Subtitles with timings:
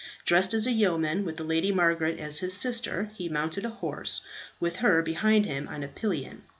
[0.25, 4.25] Dressed as a yeoman, with the Lady Margaret as his sister, he mounted a horse,
[4.59, 6.41] with her behind him on a pillion.